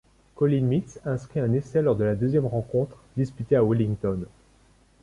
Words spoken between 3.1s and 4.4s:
disputée à Wellington.